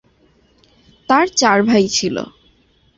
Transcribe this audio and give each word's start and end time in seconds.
তার 1.09 1.25
চার 1.31 1.57
ভাই 1.63 1.85
ছিল। 1.87 2.15